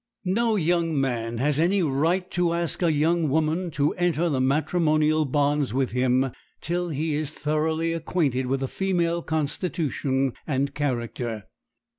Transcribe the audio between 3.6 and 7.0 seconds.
to enter the matrimonial bonds with him till